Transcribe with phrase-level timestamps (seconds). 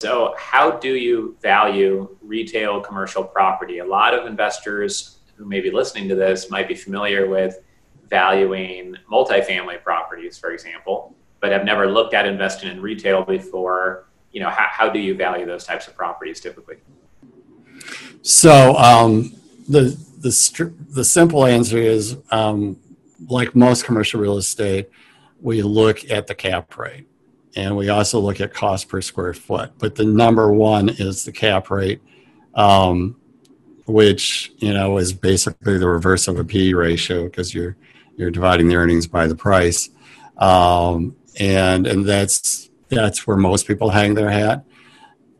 [0.00, 3.80] So, how do you value retail commercial property?
[3.80, 7.58] A lot of investors who may be listening to this might be familiar with
[8.08, 14.06] valuing multifamily properties, for example, but have never looked at investing in retail before.
[14.30, 16.76] You know, how, how do you value those types of properties typically?
[18.22, 19.34] So um,
[19.68, 22.78] the the the simple answer is, um,
[23.28, 24.90] like most commercial real estate,
[25.40, 27.08] we look at the cap rate,
[27.56, 29.72] and we also look at cost per square foot.
[29.78, 32.00] But the number one is the cap rate,
[32.54, 33.16] um,
[33.86, 37.76] which you know is basically the reverse of a P/E ratio because you're
[38.16, 39.90] you're dividing the earnings by the price,
[40.38, 44.64] um, and and that's that's where most people hang their hat.